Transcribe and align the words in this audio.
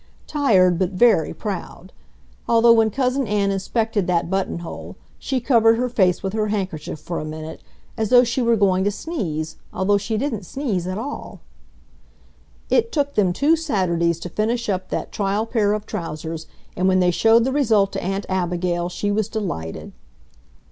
Tired, 0.25 0.79
but 0.79 0.93
very 0.93 1.31
proud; 1.31 1.93
although 2.49 2.73
when 2.73 2.89
Cousin 2.89 3.27
Ann 3.27 3.51
inspected 3.51 4.07
that 4.07 4.31
buttonhole, 4.31 4.95
she 5.19 5.39
covered 5.39 5.77
her 5.77 5.89
face 5.89 6.23
with 6.23 6.33
her 6.33 6.47
handkerchief 6.47 6.99
for 6.99 7.19
a 7.19 7.23
minute, 7.23 7.61
as 7.97 8.09
though 8.09 8.23
she 8.23 8.41
were 8.41 8.55
going 8.55 8.83
to 8.83 8.89
sneeze, 8.89 9.57
although 9.71 9.99
she 9.99 10.17
didn't 10.17 10.47
sneeze 10.47 10.87
at 10.87 10.97
all. 10.97 11.39
It 12.71 12.91
took 12.91 13.13
them 13.13 13.31
two 13.31 13.55
Saturdays 13.55 14.19
to 14.21 14.29
finish 14.29 14.69
up 14.69 14.89
that 14.89 15.11
trial 15.11 15.45
pair 15.45 15.71
of 15.73 15.85
trousers, 15.85 16.47
and 16.75 16.87
when 16.87 16.99
they 16.99 17.11
showed 17.11 17.43
the 17.43 17.51
result 17.51 17.91
to 17.91 18.01
Aunt 18.03 18.25
Abigail 18.27 18.89
she 18.89 19.11
was 19.11 19.29
delighted. 19.29 19.91